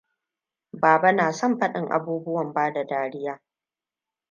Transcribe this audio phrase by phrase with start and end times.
[0.81, 3.41] Baba na son fadin abubuwan ba da dariya.